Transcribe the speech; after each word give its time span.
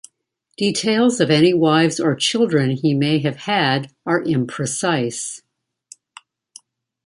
Details 0.57 1.19
of 1.19 1.29
any 1.29 1.53
wives 1.53 1.99
or 1.99 2.15
children 2.15 2.71
he 2.71 2.95
may 2.95 3.19
have 3.19 3.35
had 3.37 3.93
are 4.03 4.23
imprecise. 4.23 5.41